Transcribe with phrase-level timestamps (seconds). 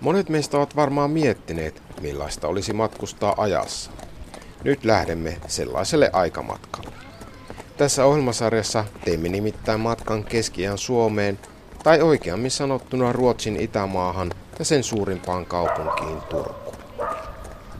[0.00, 3.90] Monet meistä ovat varmaan miettineet, millaista olisi matkustaa ajassa.
[4.64, 6.92] Nyt lähdemme sellaiselle aikamatkalle.
[7.76, 11.38] Tässä ohjelmasarjassa teemme nimittäin matkan keskiään Suomeen,
[11.82, 16.76] tai oikeammin sanottuna Ruotsin itämaahan ja sen suurimpaan kaupunkiin Turkuun.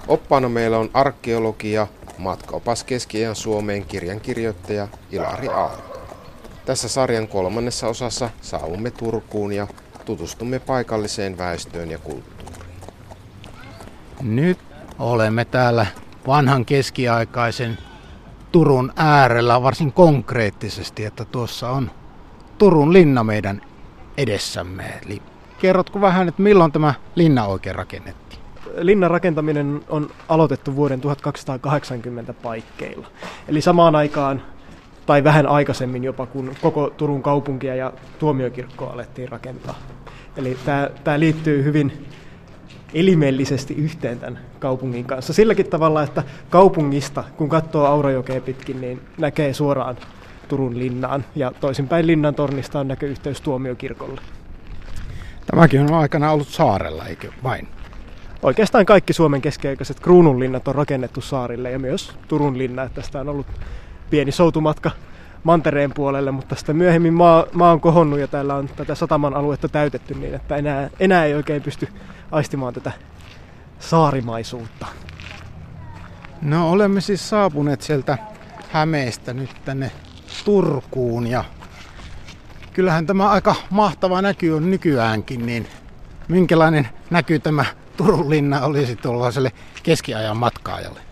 [0.08, 1.86] Oppaana meillä on arkeologia,
[2.18, 6.00] matkaopas keskiään Suomeen kirjankirjoittaja Ilari Aalto.
[6.66, 9.66] Tässä sarjan kolmannessa osassa saavumme Turkuun ja
[10.06, 12.66] tutustumme paikalliseen väestöön ja kulttuuriin.
[14.22, 14.58] Nyt
[14.98, 15.86] olemme täällä
[16.26, 17.78] vanhan keskiaikaisen
[18.52, 21.90] Turun äärellä varsin konkreettisesti, että tuossa on
[22.58, 23.60] Turun linna meidän
[24.16, 24.84] edessämme.
[25.06, 25.22] Eli
[25.58, 28.42] kerrotko vähän, että milloin tämä linna oikein rakennettiin?
[28.76, 33.06] Linnan rakentaminen on aloitettu vuoden 1280 paikkeilla.
[33.48, 34.42] Eli samaan aikaan,
[35.06, 39.78] tai vähän aikaisemmin jopa, kun koko Turun kaupunkia ja tuomiokirkkoa alettiin rakentaa.
[40.36, 40.56] Eli
[41.04, 42.06] tämä liittyy hyvin
[42.94, 45.32] elimellisesti yhteen tämän kaupungin kanssa.
[45.32, 49.96] Silläkin tavalla, että kaupungista, kun katsoo Aurajokea pitkin, niin näkee suoraan
[50.48, 54.20] Turun linnaan ja toisinpäin linnan tornista on näköyhteys tuomiokirkolle.
[55.46, 57.68] Tämäkin on aikana ollut saarella, eikö vain?
[58.42, 62.88] Oikeastaan kaikki Suomen keskeikaiset kruununlinnat on rakennettu saarille ja myös Turun linna.
[62.88, 63.46] Tästä on ollut
[64.10, 64.90] pieni soutumatka
[65.44, 69.68] mantereen puolelle, mutta sitten myöhemmin maa, maa on kohonnut ja täällä on tätä sataman aluetta
[69.68, 71.88] täytetty niin, että enää, enää ei oikein pysty
[72.30, 72.92] aistimaan tätä
[73.78, 74.86] saarimaisuutta.
[76.42, 78.18] No olemme siis saapuneet sieltä
[78.70, 79.90] Hämeestä nyt tänne
[80.44, 81.44] Turkuun ja
[82.72, 85.68] kyllähän tämä aika mahtava näky on nykyäänkin, niin
[86.28, 87.64] minkälainen näky tämä
[87.96, 91.05] Turun linna olisi tuollaiselle keskiajan matkaajalle?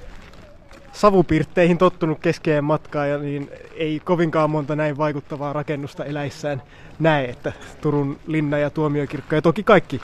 [0.95, 6.63] Savupirtteihin tottunut keskeen matkaaja, niin ei kovinkaan monta näin vaikuttavaa rakennusta eläissään
[6.99, 10.01] näe, että Turun linna ja tuomiokirkko ja toki kaikki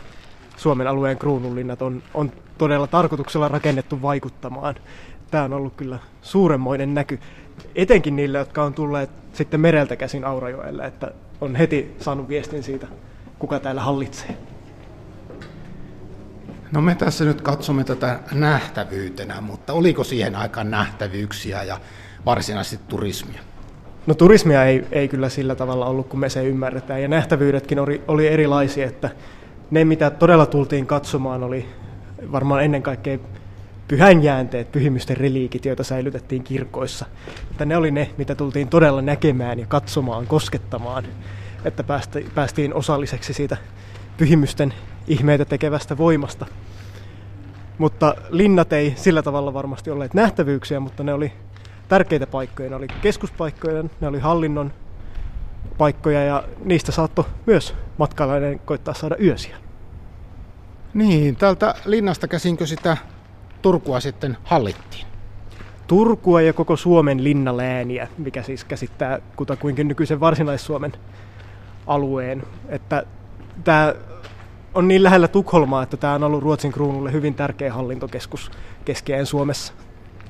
[0.57, 4.75] Suomen alueen kruununlinnat on, on todella tarkoituksella rakennettu vaikuttamaan.
[5.31, 7.19] Tämä on ollut kyllä suuremmoinen näky,
[7.75, 12.87] etenkin niille, jotka on tulleet sitten mereltä käsin Aurajoelle, että on heti saanut viestin siitä,
[13.39, 14.37] kuka täällä hallitsee.
[16.73, 21.81] No me tässä nyt katsomme tätä nähtävyytenä, mutta oliko siihen aikaan nähtävyyksiä ja
[22.27, 23.41] varsinaisesti turismia?
[24.07, 27.03] No turismia ei, ei kyllä sillä tavalla ollut, kun me se ymmärretään.
[27.03, 29.11] Ja nähtävyydetkin oli, oli erilaisia, että
[29.71, 31.69] ne mitä todella tultiin katsomaan oli
[32.33, 33.19] varmaan ennen kaikkea
[33.89, 37.07] pyhänjäänteet, pyhimysten reliikit, joita säilytettiin kirkoissa.
[37.51, 41.05] Että ne oli ne, mitä tultiin todella näkemään ja katsomaan, koskettamaan,
[41.65, 41.85] että
[42.35, 43.57] päästiin osalliseksi siitä
[44.17, 44.75] pyhimysten
[45.07, 46.47] ihmeitä tekevästä voimasta.
[47.79, 51.33] Mutta linnat ei sillä tavalla varmasti olleet nähtävyyksiä, mutta ne oli
[51.89, 52.71] tärkeitä paikkoja.
[52.71, 54.73] Ne oli keskuspaikkoja, ne oli hallinnon
[55.79, 59.57] paikkoja ja niistä saattoi myös matkailijoiden koittaa saada yösiä.
[60.95, 62.97] Niin, täältä linnasta käsinkö sitä
[63.63, 65.07] Turkua sitten hallittiin?
[65.87, 70.93] Turkua ja koko Suomen linnalääniä, mikä siis käsittää kutakuinkin nykyisen Varsinais-Suomen
[71.87, 72.43] alueen.
[72.69, 73.07] Että
[73.65, 73.95] tämä
[74.75, 78.51] on niin lähellä Tukholmaa, että tämä on ollut Ruotsin kruunulle hyvin tärkeä hallintokeskus
[78.85, 79.73] keskeen Suomessa.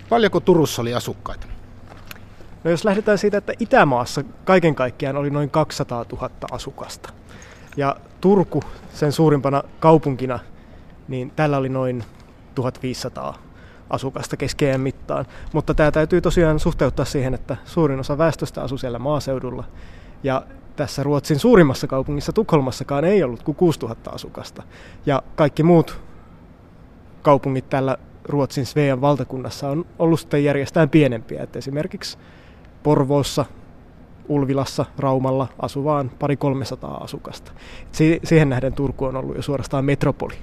[0.08, 1.46] Paljonko Turussa oli asukkaita?
[2.64, 7.12] No jos lähdetään siitä, että Itämaassa kaiken kaikkiaan oli noin 200 000 asukasta.
[7.76, 8.62] Ja Turku
[8.94, 10.38] sen suurimpana kaupunkina,
[11.08, 12.04] niin tällä oli noin
[12.54, 13.38] 1500
[13.90, 15.26] asukasta keskeen mittaan.
[15.52, 19.64] Mutta tämä täytyy tosiaan suhteuttaa siihen, että suurin osa väestöstä asuu siellä maaseudulla.
[20.22, 20.42] Ja
[20.76, 24.62] tässä Ruotsin suurimmassa kaupungissa Tukholmassakaan ei ollut kuin 6000 asukasta.
[25.06, 26.00] Ja kaikki muut
[27.22, 31.42] kaupungit tällä Ruotsin Svean valtakunnassa on ollut sitten järjestään pienempiä.
[31.42, 32.18] Et esimerkiksi
[32.82, 33.44] Porvoossa,
[34.28, 37.52] Ulvilassa, Raumalla asuvaan pari 300 asukasta.
[37.92, 40.34] Si- siihen nähden Turku on ollut jo suorastaan metropoli.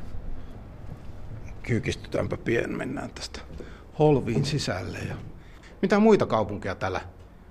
[1.64, 3.40] Kyykistytäänpä pien, mennään tästä
[4.00, 4.98] holviin sisälle.
[4.98, 5.16] Ja
[5.82, 7.02] mitä muita kaupunkeja täällä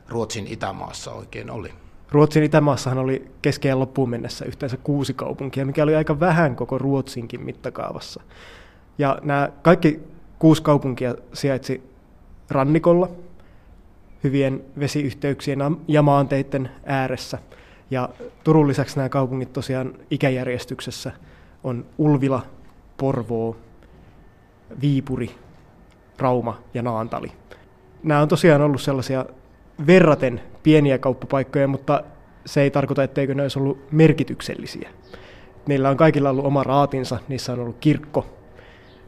[0.08, 1.72] Ruotsin Itämaassa oikein oli?
[2.11, 7.41] Ruotsin Itämaassahan oli keskeen loppuun mennessä yhteensä kuusi kaupunkia, mikä oli aika vähän koko Ruotsinkin
[7.41, 8.23] mittakaavassa.
[8.99, 10.00] Ja nämä kaikki
[10.38, 11.82] kuusi kaupunkia sijaitsi
[12.50, 13.08] rannikolla,
[14.25, 15.58] hyvien vesiyhteyksien
[15.88, 17.38] ja maanteiden ääressä.
[17.91, 18.09] Ja
[18.44, 21.12] Turun lisäksi nämä kaupungit tosiaan ikäjärjestyksessä
[21.64, 22.43] on Ulvila,
[22.97, 23.56] Porvoo,
[24.81, 25.31] Viipuri,
[26.19, 27.32] Rauma ja Naantali.
[28.02, 29.26] Nämä on tosiaan ollut sellaisia
[29.87, 32.02] verraten pieniä kauppapaikkoja, mutta
[32.46, 34.90] se ei tarkoita, etteikö ne olisi ollut merkityksellisiä.
[35.66, 38.26] Niillä on kaikilla ollut oma raatinsa, niissä on ollut kirkko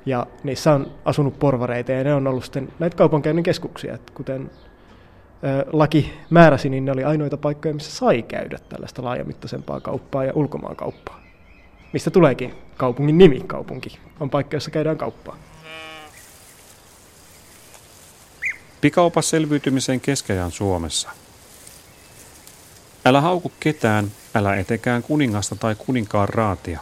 [0.06, 3.94] ja niissä on asunut porvareita ja ne on ollut sitten näitä kaupankäynnin keskuksia.
[3.94, 4.50] Että kuten
[5.72, 11.20] laki määräsi, niin ne oli ainoita paikkoja, missä sai käydä tällaista laajamittaisempaa kauppaa ja ulkomaankauppaa.
[11.92, 13.40] mistä tuleekin kaupungin nimi.
[13.46, 15.36] Kaupunki on paikka, jossa käydään kauppaa.
[18.80, 21.10] Pikaupas selviytymiseen keskeään Suomessa.
[23.08, 26.80] Älä hauku ketään, älä etekään kuningasta tai kuninkaan raatia.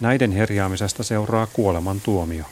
[0.00, 2.44] Näiden herjaamisesta seuraa kuoleman tuomio.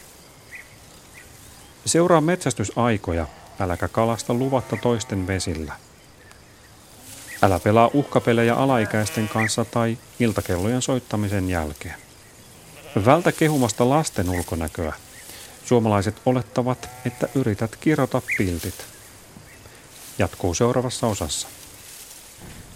[1.86, 3.26] Seuraa metsästysaikoja,
[3.60, 5.72] äläkä kalasta luvatta toisten vesillä.
[7.42, 11.96] Älä pelaa uhkapelejä alaikäisten kanssa tai iltakellojen soittamisen jälkeen.
[13.04, 14.92] Vältä kehumasta lasten ulkonäköä.
[15.64, 18.86] Suomalaiset olettavat, että yrität kirota piltit.
[20.18, 21.48] Jatkuu seuraavassa osassa.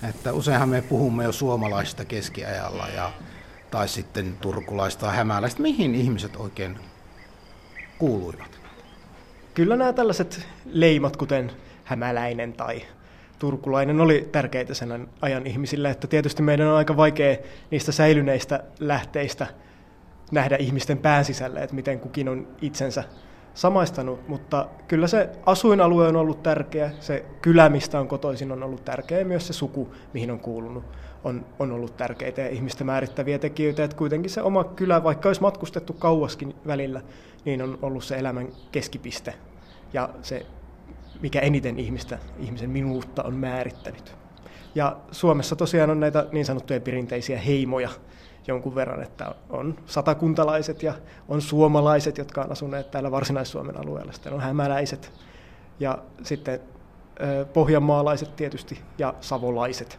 [0.03, 3.13] Että useinhan me puhumme jo suomalaisista keskiajalla ja,
[3.71, 5.63] tai sitten turkulaista ja hämäläistä.
[5.63, 6.79] Mihin ihmiset oikein
[7.99, 8.61] kuuluivat?
[9.55, 11.53] Kyllä nämä tällaiset leimat, kuten
[11.85, 12.83] hämäläinen tai
[13.39, 15.91] turkulainen, oli tärkeitä sen ajan ihmisille.
[15.91, 17.37] Että tietysti meidän on aika vaikea
[17.71, 19.47] niistä säilyneistä lähteistä
[20.31, 23.05] nähdä ihmisten pään sisälle, että miten kukin on itsensä
[23.59, 28.85] samaistanut, mutta kyllä se asuinalue on ollut tärkeä, se kylä, mistä on kotoisin, on ollut
[28.85, 30.85] tärkeä, ja myös se suku, mihin on kuulunut,
[31.25, 35.41] on, on ollut tärkeitä ja ihmisten määrittäviä tekijöitä, että kuitenkin se oma kylä, vaikka olisi
[35.41, 37.01] matkustettu kauaskin välillä,
[37.45, 39.35] niin on ollut se elämän keskipiste
[39.93, 40.47] ja se,
[41.21, 44.17] mikä eniten ihmistä, ihmisen minuutta on määrittänyt.
[44.75, 47.91] Ja Suomessa tosiaan on näitä niin sanottuja perinteisiä heimoja,
[48.49, 50.95] jonkun verran, että on satakuntalaiset ja
[51.29, 55.13] on suomalaiset, jotka on asuneet täällä Varsinais-Suomen alueella, sitten on hämäläiset
[55.81, 56.61] ja sitten
[57.53, 59.99] pohjanmaalaiset tietysti ja savolaiset.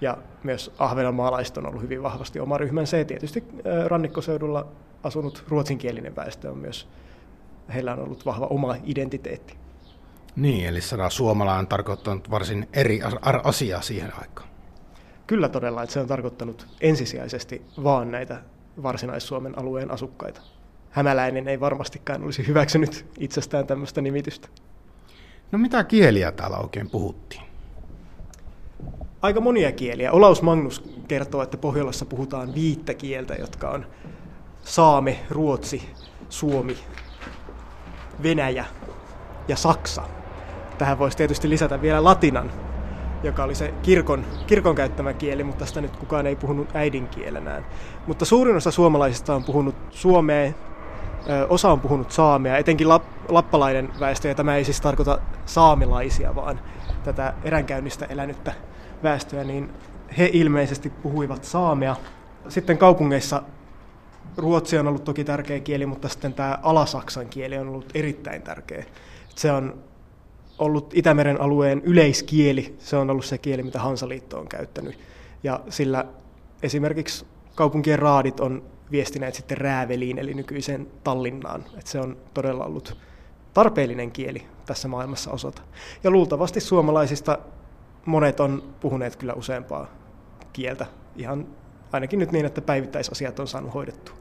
[0.00, 3.44] Ja myös ahvenanmaalaiset on ollut hyvin vahvasti oma ryhmänsä ja tietysti
[3.86, 4.66] rannikkoseudulla
[5.02, 6.88] asunut ruotsinkielinen väestö on myös,
[7.74, 9.56] heillä on ollut vahva oma identiteetti.
[10.36, 13.00] Niin, eli sana suomalainen tarkoittanut varsin eri
[13.44, 14.47] asiaa siihen aikaan.
[15.28, 18.42] Kyllä todella, että se on tarkoittanut ensisijaisesti vaan näitä
[18.82, 20.40] Varsinais-Suomen alueen asukkaita.
[20.90, 24.48] Hämäläinen ei varmastikaan olisi hyväksynyt itsestään tämmöistä nimitystä.
[25.52, 27.42] No mitä kieliä täällä oikein puhuttiin?
[29.22, 30.12] Aika monia kieliä.
[30.12, 33.86] Olaus Magnus kertoo, että Pohjolassa puhutaan viittä kieltä, jotka on
[34.62, 35.90] saame, ruotsi,
[36.28, 36.78] suomi,
[38.22, 38.64] venäjä
[39.48, 40.02] ja saksa.
[40.78, 42.52] Tähän voisi tietysti lisätä vielä latinan,
[43.22, 47.66] joka oli se kirkon, kirkon käyttämä kieli, mutta sitä nyt kukaan ei puhunut äidinkielenään.
[48.06, 50.52] Mutta suurin osa suomalaisista on puhunut suomea,
[51.48, 56.60] osa on puhunut saamea, etenkin lapp- lappalainen väestö, ja tämä ei siis tarkoita saamelaisia, vaan
[57.04, 58.52] tätä eränkäynnistä elänyttä
[59.02, 59.70] väestöä, niin
[60.18, 61.96] he ilmeisesti puhuivat saamea.
[62.48, 63.42] Sitten kaupungeissa
[64.36, 68.84] ruotsi on ollut toki tärkeä kieli, mutta sitten tämä alasaksan kieli on ollut erittäin tärkeä.
[69.34, 69.74] Se on
[70.58, 72.74] ollut Itämeren alueen yleiskieli.
[72.78, 74.98] Se on ollut se kieli, mitä Hansaliitto on käyttänyt.
[75.42, 76.04] Ja sillä
[76.62, 81.64] esimerkiksi kaupunkien raadit on viestineet sitten Rääveliin, eli nykyiseen Tallinnaan.
[81.78, 82.96] Että se on todella ollut
[83.54, 85.62] tarpeellinen kieli tässä maailmassa osata.
[86.04, 87.38] Ja luultavasti suomalaisista
[88.06, 89.86] monet on puhuneet kyllä useampaa
[90.52, 91.46] kieltä, ihan
[91.92, 94.14] ainakin nyt niin, että päivittäisasiat on saanut hoidettua.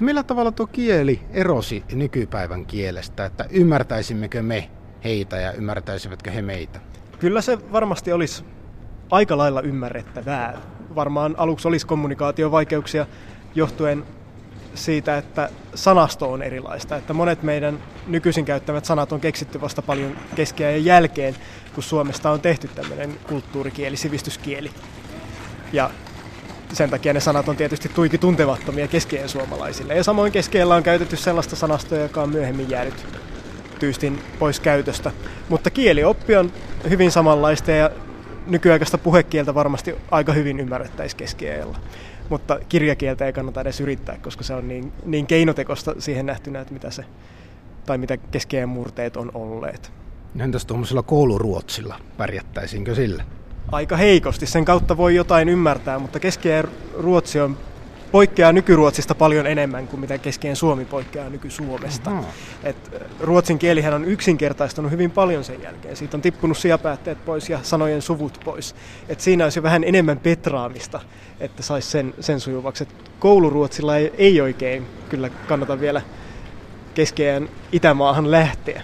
[0.00, 4.70] Millä tavalla tuo kieli erosi nykypäivän kielestä, että ymmärtäisimmekö me
[5.04, 6.80] heitä ja ymmärtäisivätkö he meitä?
[7.18, 8.44] Kyllä se varmasti olisi
[9.10, 10.58] aika lailla ymmärrettävää.
[10.94, 13.06] Varmaan aluksi olisi kommunikaatiovaikeuksia
[13.54, 14.04] johtuen
[14.74, 16.96] siitä, että sanasto on erilaista.
[16.96, 21.36] Että monet meidän nykyisin käyttämät sanat on keksitty vasta paljon keskiajan jälkeen,
[21.74, 24.70] kun Suomesta on tehty tämmöinen kulttuurikieli, sivistyskieli.
[25.72, 25.90] Ja
[26.72, 29.94] sen takia ne sanat on tietysti tuiki tuntevattomia keskien suomalaisille.
[29.94, 33.06] Ja samoin keskeellä on käytetty sellaista sanastoa, joka on myöhemmin jäänyt
[33.78, 35.10] tyystin pois käytöstä.
[35.48, 36.52] Mutta kielioppi on
[36.90, 37.90] hyvin samanlaista ja
[38.46, 41.78] nykyaikaista puhekieltä varmasti aika hyvin ymmärrettäisiin keskiajalla.
[42.28, 46.74] Mutta kirjakieltä ei kannata edes yrittää, koska se on niin, niin keinotekosta siihen nähtynä, että
[46.74, 47.04] mitä se
[47.86, 49.92] tai mitä keskiajan murteet on olleet.
[50.38, 53.24] Entäs tuommoisella kouluruotsilla, pärjättäisiinkö sillä?
[53.72, 57.56] Aika heikosti, sen kautta voi jotain ymmärtää, mutta keskiajan ruotsi on
[58.14, 62.10] poikkeaa nykyruotsista paljon enemmän kuin mitä keskien Suomi poikkeaa nyky-Suomesta.
[62.62, 62.76] Et
[63.20, 65.96] ruotsin kielihän on yksinkertaistunut hyvin paljon sen jälkeen.
[65.96, 68.74] Siitä on tippunut sijapäätteet pois ja sanojen suvut pois.
[69.08, 71.00] Et siinä olisi jo vähän enemmän petraamista,
[71.40, 72.82] että saisi sen, sen sujuvaksi.
[72.82, 76.02] Et kouluruotsilla ei, ei oikein kyllä kannata vielä
[76.94, 78.82] keskeään Itämaahan lähteä.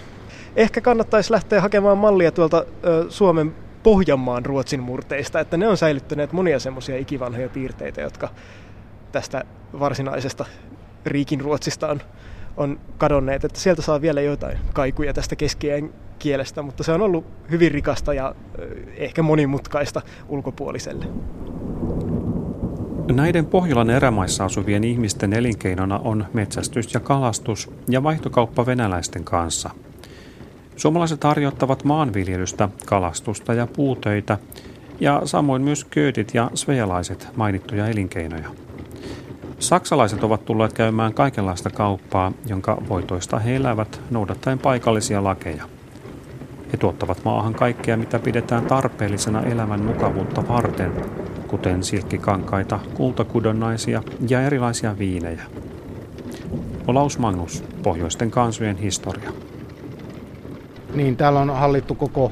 [0.55, 6.33] Ehkä kannattaisi lähteä hakemaan mallia tuolta ö, Suomen Pohjanmaan ruotsin murteista, että ne on säilyttäneet
[6.33, 8.29] monia semmoisia ikivanhoja piirteitä, jotka
[9.11, 9.43] tästä
[9.79, 10.45] varsinaisesta
[11.05, 12.01] Riikin Ruotsista on,
[12.57, 15.89] on kadonneet, että sieltä saa vielä jotain kaikuja tästä keskiään
[16.19, 18.35] kielestä, mutta se on ollut hyvin rikasta ja
[18.97, 21.05] ehkä monimutkaista ulkopuoliselle.
[23.11, 29.69] Näiden Pohjolan erämaissa asuvien ihmisten elinkeinona on metsästys ja kalastus ja vaihtokauppa venäläisten kanssa.
[30.75, 34.37] Suomalaiset harjoittavat maanviljelystä, kalastusta ja puutöitä
[34.99, 38.49] ja samoin myös köötit ja svealaiset mainittuja elinkeinoja.
[39.61, 45.63] Saksalaiset ovat tulleet käymään kaikenlaista kauppaa, jonka voitoista he elävät noudattaen paikallisia lakeja.
[46.71, 50.91] He tuottavat maahan kaikkea, mitä pidetään tarpeellisena elämän mukavuutta varten,
[51.47, 55.43] kuten silkkikankaita, kultakudonnaisia ja erilaisia viinejä.
[56.87, 59.31] Olaus Magnus, Pohjoisten kansojen historia.
[60.93, 62.31] Niin, täällä on hallittu koko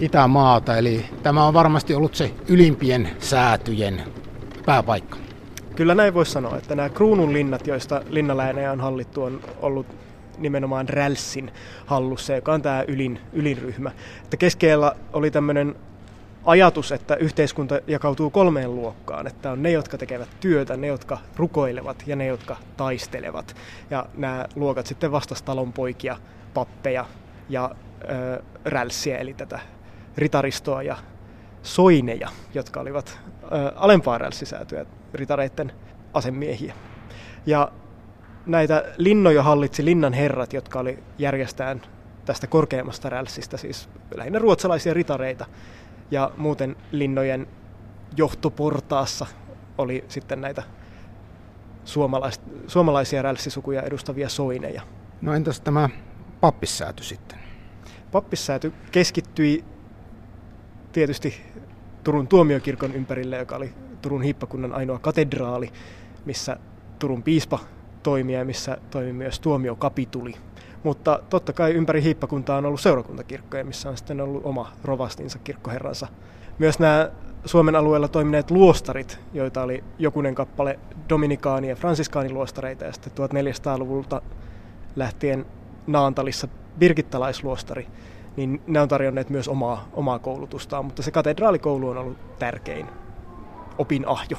[0.00, 4.02] Itämaata, eli tämä on varmasti ollut se ylimpien säätyjen
[4.66, 5.25] pääpaikka.
[5.76, 9.86] Kyllä näin voisi sanoa, että nämä kruunun linnat, joista linnaläänejä on hallittu, on ollut
[10.38, 11.52] nimenomaan rälssin
[11.86, 13.90] hallussa, joka on tämä ylin, ylinryhmä.
[14.24, 15.74] Että keskellä oli tämmöinen
[16.44, 19.26] ajatus, että yhteiskunta jakautuu kolmeen luokkaan.
[19.26, 23.56] Että on ne, jotka tekevät työtä, ne, jotka rukoilevat ja ne, jotka taistelevat.
[23.90, 26.16] Ja nämä luokat sitten vastas talonpoikia,
[26.54, 27.06] pappeja
[27.48, 27.70] ja
[28.10, 29.58] ö, rälssiä, eli tätä
[30.16, 30.96] ritaristoa ja
[31.62, 35.72] soineja, jotka olivat ö, alempaa rälssisäätyä ritareiden
[36.14, 36.74] asemiehiä.
[37.46, 37.72] Ja
[38.46, 41.82] näitä linnoja hallitsi linnan herrat, jotka oli järjestään
[42.24, 45.46] tästä korkeammasta rälssistä, siis lähinnä ruotsalaisia ritareita.
[46.10, 47.46] Ja muuten linnojen
[48.16, 49.26] johtoportaassa
[49.78, 50.62] oli sitten näitä
[51.84, 54.82] suomalais- suomalaisia rälssisukuja edustavia soineja.
[55.20, 55.88] No entäs tämä
[56.40, 57.38] pappissääty sitten?
[58.12, 59.64] Pappissääty keskittyi
[60.92, 61.42] tietysti
[62.04, 65.72] Turun tuomiokirkon ympärille, joka oli Turun hiippakunnan ainoa katedraali,
[66.24, 66.56] missä
[66.98, 67.58] Turun piispa
[68.02, 70.34] toimi ja missä toimi myös tuomiokapituli.
[70.82, 76.06] Mutta totta kai ympäri hiippakuntaa on ollut seurakuntakirkkoja, missä on sitten ollut oma rovastinsa, kirkkoherransa.
[76.58, 77.10] Myös nämä
[77.44, 84.22] Suomen alueella toimineet luostarit, joita oli jokunen kappale dominikaani- ja fransiskaaniluostareita, ja sitten 1400-luvulta
[84.96, 85.46] lähtien
[85.86, 86.48] Naantalissa
[86.78, 87.86] birgittalaisluostari,
[88.36, 92.86] niin ne on tarjonneet myös omaa, omaa koulutustaan, mutta se katedraalikoulu on ollut tärkein
[93.78, 94.36] opinahjo.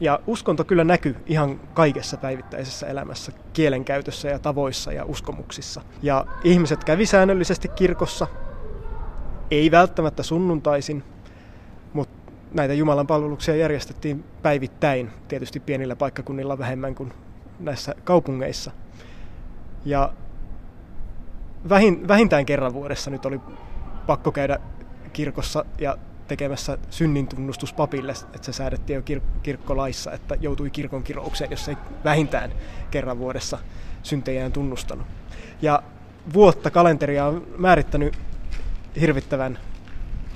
[0.00, 5.80] Ja uskonto kyllä näkyy ihan kaikessa päivittäisessä elämässä, kielenkäytössä ja tavoissa ja uskomuksissa.
[6.02, 8.26] Ja ihmiset kävi säännöllisesti kirkossa,
[9.50, 11.04] ei välttämättä sunnuntaisin,
[11.92, 17.12] mutta näitä Jumalan palveluksia järjestettiin päivittäin, tietysti pienillä paikkakunnilla vähemmän kuin
[17.60, 18.70] näissä kaupungeissa.
[19.84, 20.12] Ja
[22.08, 23.40] vähintään kerran vuodessa nyt oli
[24.06, 24.58] pakko käydä
[25.12, 25.96] kirkossa ja
[26.30, 31.76] tekemässä synnintunnustus papille, että se säädettiin jo kir- kirkkolaissa, että joutui kirkon kiroukseen, jos ei
[32.04, 32.52] vähintään
[32.90, 33.58] kerran vuodessa
[34.02, 35.06] syntejään tunnustanut.
[35.62, 35.82] Ja
[36.32, 38.18] vuotta kalenteria on määrittänyt
[39.00, 39.58] hirvittävän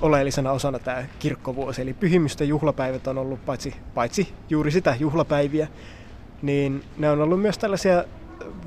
[0.01, 1.81] oleellisena osana tämä kirkkovuosi.
[1.81, 5.67] Eli pyhimysten juhlapäivät on ollut paitsi, paitsi juuri sitä juhlapäiviä,
[6.41, 8.03] niin ne on ollut myös tällaisia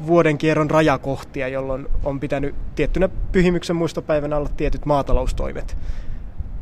[0.06, 5.76] vuoden kierron rajakohtia, jolloin on pitänyt tiettynä pyhimyksen muistopäivänä olla tietyt maataloustoimet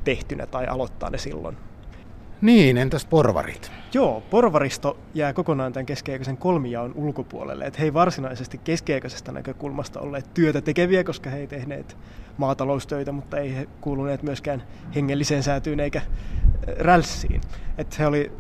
[0.07, 1.57] tehtynä tai aloittaa ne silloin.
[2.41, 3.73] Niin, entäs porvarit?
[3.95, 7.65] Joo, porvaristo jää kokonaan tämän keskiaikaisen kolmijaon ulkopuolelle.
[7.65, 11.97] Että he ei varsinaisesti keskiaikaisesta näkökulmasta olleet työtä tekeviä, koska he ei tehneet
[12.37, 14.63] maataloustöitä, mutta ei he kuuluneet myöskään
[14.95, 16.03] hengelliseen säätyyn eikä
[16.79, 17.41] rälssiin.
[17.79, 18.33] Että he oli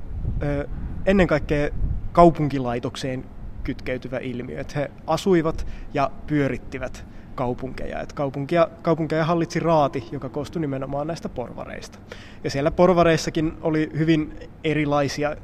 [0.43, 0.69] ö,
[1.07, 1.69] ennen kaikkea
[2.13, 3.25] kaupunkilaitokseen
[3.65, 4.61] kytkeytyvä ilmiö.
[4.61, 7.07] Että he asuivat ja pyörittivät
[7.37, 8.01] kaupunkeja.
[8.01, 11.99] Et kaupunkia, kaupunkeja hallitsi raati, joka koostui nimenomaan näistä porvareista.
[12.45, 15.37] Ja siellä porvareissakin oli hyvin erilaisia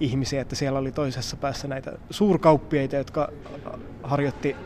[0.00, 3.28] ihmisiä, että siellä oli toisessa päässä näitä suurkauppiaita, jotka
[4.02, 4.56] harjoitti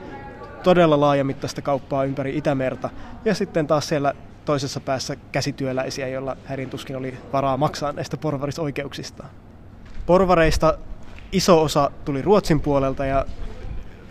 [0.62, 2.90] todella laajamittaista kauppaa ympäri Itämerta.
[3.24, 4.14] Ja sitten taas siellä
[4.44, 9.30] toisessa päässä käsityöläisiä, joilla härin tuskin oli varaa maksaa näistä porvarisoikeuksistaan.
[10.06, 10.78] Porvareista
[11.32, 13.26] iso osa tuli Ruotsin puolelta ja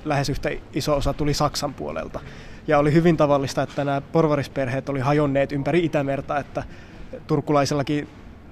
[0.05, 2.20] lähes yhtä iso osa tuli Saksan puolelta.
[2.67, 6.63] Ja oli hyvin tavallista, että nämä porvarisperheet oli hajonneet ympäri Itämerta, että
[7.27, 8.08] turkulaisellakin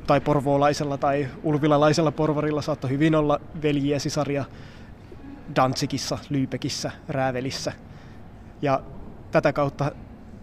[0.08, 4.46] tai porvoolaisella tai ulvilalaisella porvarilla saattoi hyvin olla veljiä, sisaria
[5.56, 7.74] Danzigissa, Lyypekissä, Räävelissä.
[8.62, 8.82] Ja
[9.32, 9.92] tätä kautta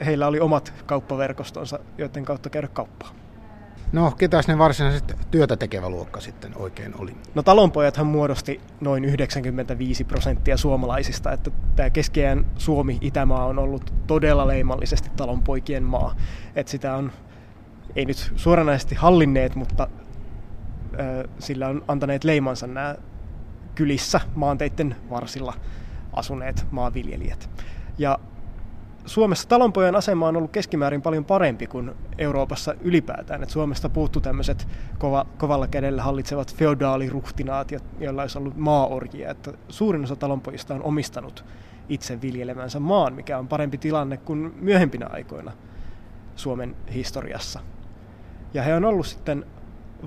[0.07, 3.13] heillä oli omat kauppaverkostonsa, joiden kautta käydä kauppaa.
[3.93, 7.17] No, ketäs ne varsinaiset työtä tekevä luokka sitten oikein oli?
[7.35, 14.47] No talonpojathan muodosti noin 95 prosenttia suomalaisista, että tämä keskeään Suomi, Itämaa on ollut todella
[14.47, 16.17] leimallisesti talonpoikien maa.
[16.57, 17.13] Että sitä on,
[17.97, 19.89] ei nyt suoranaisesti hallinneet, mutta
[21.01, 22.95] ö, sillä on antaneet leimansa nämä
[23.75, 25.55] kylissä maanteiden varsilla
[26.13, 27.51] asuneet maanviljelijät.
[27.99, 28.19] Ja
[29.09, 33.43] Suomessa talonpojan asema on ollut keskimäärin paljon parempi kuin Euroopassa ylipäätään.
[33.43, 39.31] Et Suomesta puuttu tämmöiset kova, kovalla kädellä hallitsevat feodaaliruhtinaat, joilla olisi ollut maaorjia.
[39.31, 41.45] Että suurin osa talonpojista on omistanut
[41.89, 45.53] itse viljelemänsä maan, mikä on parempi tilanne kuin myöhempinä aikoina
[46.37, 47.61] Suomen historiassa.
[48.55, 49.45] Ja he on ollut sitten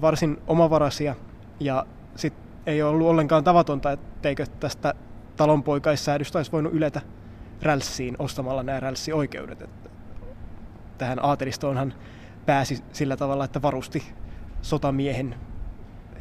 [0.01, 1.15] varsin omavaraisia
[1.59, 2.33] ja sit
[2.65, 4.93] ei ollut ollenkaan tavatonta, etteikö tästä
[5.37, 7.01] talonpoikaissäädöstä olisi voinut yletä
[7.61, 9.61] rälssiin ostamalla nämä rälssioikeudet.
[9.61, 9.89] Että
[10.97, 11.93] tähän aatelistoonhan
[12.45, 14.03] pääsi sillä tavalla, että varusti
[14.61, 15.35] sotamiehen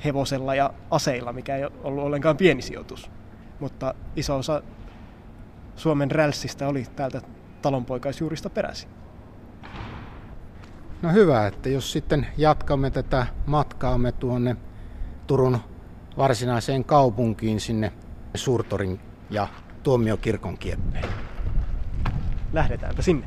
[0.04, 3.10] hevosella ja aseilla, mikä ei ollut ollenkaan pieni sijoitus.
[3.60, 4.62] Mutta iso osa
[5.76, 7.20] Suomen rälssistä oli täältä
[7.62, 8.90] talonpoikaisjuurista peräisin.
[11.02, 14.56] No hyvä, että jos sitten jatkamme tätä matkaamme tuonne
[15.26, 15.58] Turun
[16.16, 17.92] varsinaiseen kaupunkiin sinne
[18.34, 19.48] Suurtorin ja
[19.82, 21.29] Tuomiokirkon kieppeen.
[22.52, 23.26] Lähdetäänpä sinne.